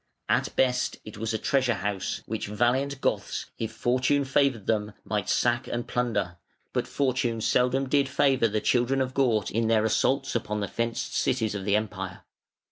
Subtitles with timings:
[0.27, 5.29] At best it was a treasure house, which valiant Goths, if Fortune favoured them, might
[5.29, 6.37] sack and plunder:
[6.73, 11.13] but Fortune seldom did favour the children of Gaut in their assaults upon the fenced
[11.15, 12.21] cities of the Empire.